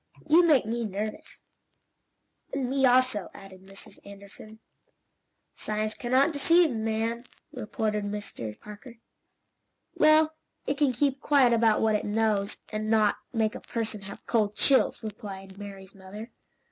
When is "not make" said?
12.89-13.53